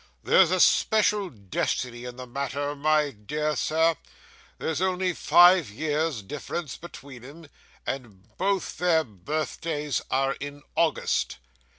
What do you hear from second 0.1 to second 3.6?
'There's a special destiny in the matter, my dear